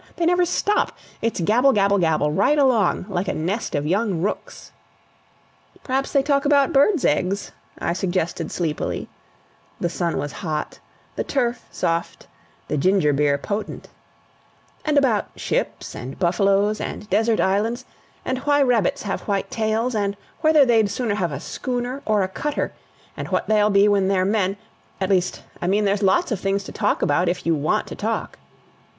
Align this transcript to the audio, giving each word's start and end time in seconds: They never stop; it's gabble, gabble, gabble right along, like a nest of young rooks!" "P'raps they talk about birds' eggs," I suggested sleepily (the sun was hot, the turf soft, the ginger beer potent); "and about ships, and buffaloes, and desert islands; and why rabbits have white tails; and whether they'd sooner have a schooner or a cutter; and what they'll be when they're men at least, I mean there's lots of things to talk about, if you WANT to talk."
They 0.15 0.25
never 0.25 0.45
stop; 0.45 0.97
it's 1.21 1.41
gabble, 1.41 1.73
gabble, 1.73 1.99
gabble 1.99 2.31
right 2.31 2.57
along, 2.57 3.05
like 3.07 3.27
a 3.27 3.35
nest 3.35 3.75
of 3.75 3.85
young 3.85 4.19
rooks!" 4.19 4.71
"P'raps 5.83 6.11
they 6.11 6.23
talk 6.23 6.43
about 6.43 6.73
birds' 6.73 7.05
eggs," 7.05 7.51
I 7.77 7.93
suggested 7.93 8.51
sleepily 8.51 9.09
(the 9.79 9.89
sun 9.89 10.17
was 10.17 10.31
hot, 10.31 10.79
the 11.15 11.23
turf 11.23 11.65
soft, 11.69 12.25
the 12.67 12.77
ginger 12.77 13.13
beer 13.13 13.37
potent); 13.37 13.89
"and 14.83 14.97
about 14.97 15.29
ships, 15.35 15.93
and 15.93 16.17
buffaloes, 16.17 16.81
and 16.81 17.07
desert 17.11 17.39
islands; 17.39 17.85
and 18.25 18.39
why 18.39 18.59
rabbits 18.63 19.03
have 19.03 19.21
white 19.27 19.51
tails; 19.51 19.93
and 19.93 20.17
whether 20.39 20.65
they'd 20.65 20.89
sooner 20.89 21.13
have 21.13 21.31
a 21.31 21.39
schooner 21.39 22.01
or 22.07 22.23
a 22.23 22.27
cutter; 22.27 22.73
and 23.15 23.27
what 23.27 23.45
they'll 23.45 23.69
be 23.69 23.87
when 23.87 24.07
they're 24.07 24.25
men 24.25 24.57
at 24.99 25.11
least, 25.11 25.43
I 25.61 25.67
mean 25.67 25.85
there's 25.85 26.01
lots 26.01 26.31
of 26.31 26.39
things 26.39 26.63
to 26.63 26.71
talk 26.71 27.03
about, 27.03 27.29
if 27.29 27.45
you 27.45 27.53
WANT 27.53 27.85
to 27.85 27.95
talk." 27.95 28.39